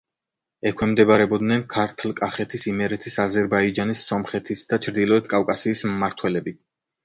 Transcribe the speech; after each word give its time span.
ექვემდებარებოდნენ 0.69 1.65
ქართლ-კახეთის, 1.73 2.65
იმერეთის, 2.73 3.19
აზერბაიჯანის, 3.27 4.05
სომხეთის 4.11 4.67
და 4.73 4.83
ჩრდილოეთ 4.89 5.33
კავკასიის 5.37 5.89
მმართველები. 5.95 6.61